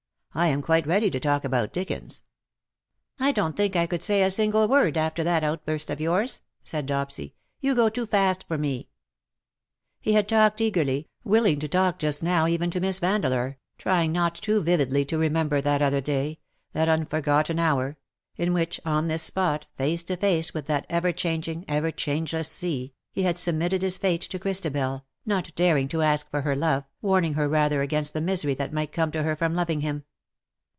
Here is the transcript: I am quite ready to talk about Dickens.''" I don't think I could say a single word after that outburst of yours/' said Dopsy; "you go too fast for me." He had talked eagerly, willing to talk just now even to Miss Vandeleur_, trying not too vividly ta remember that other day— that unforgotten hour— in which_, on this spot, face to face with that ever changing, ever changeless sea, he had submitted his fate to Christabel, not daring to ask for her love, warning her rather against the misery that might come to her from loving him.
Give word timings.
I 0.33 0.47
am 0.47 0.61
quite 0.61 0.87
ready 0.87 1.11
to 1.11 1.19
talk 1.19 1.43
about 1.43 1.73
Dickens.''" 1.73 2.23
I 3.29 3.33
don't 3.33 3.57
think 3.57 3.75
I 3.75 3.85
could 3.85 4.01
say 4.01 4.23
a 4.23 4.31
single 4.31 4.65
word 4.65 4.95
after 4.95 5.25
that 5.25 5.43
outburst 5.43 5.89
of 5.89 5.99
yours/' 5.99 6.39
said 6.63 6.87
Dopsy; 6.87 7.33
"you 7.59 7.75
go 7.75 7.89
too 7.89 8.05
fast 8.05 8.47
for 8.47 8.57
me." 8.57 8.87
He 9.99 10.13
had 10.13 10.29
talked 10.29 10.61
eagerly, 10.61 11.09
willing 11.25 11.59
to 11.59 11.67
talk 11.67 11.99
just 11.99 12.23
now 12.23 12.47
even 12.47 12.69
to 12.69 12.79
Miss 12.79 13.01
Vandeleur_, 13.01 13.57
trying 13.77 14.13
not 14.13 14.33
too 14.35 14.61
vividly 14.61 15.03
ta 15.03 15.17
remember 15.17 15.59
that 15.59 15.81
other 15.81 15.99
day— 15.99 16.39
that 16.71 16.87
unforgotten 16.87 17.59
hour— 17.59 17.97
in 18.37 18.53
which_, 18.53 18.79
on 18.85 19.09
this 19.09 19.23
spot, 19.23 19.67
face 19.75 20.01
to 20.03 20.15
face 20.15 20.53
with 20.53 20.65
that 20.67 20.85
ever 20.89 21.11
changing, 21.11 21.65
ever 21.67 21.91
changeless 21.91 22.47
sea, 22.49 22.93
he 23.11 23.23
had 23.23 23.37
submitted 23.37 23.81
his 23.81 23.97
fate 23.97 24.21
to 24.21 24.39
Christabel, 24.39 25.05
not 25.25 25.53
daring 25.55 25.89
to 25.89 26.01
ask 26.01 26.29
for 26.31 26.43
her 26.43 26.55
love, 26.55 26.85
warning 27.01 27.33
her 27.33 27.49
rather 27.49 27.81
against 27.81 28.13
the 28.13 28.21
misery 28.21 28.53
that 28.53 28.71
might 28.71 28.93
come 28.93 29.11
to 29.11 29.23
her 29.23 29.35
from 29.35 29.53
loving 29.53 29.81
him. 29.81 30.05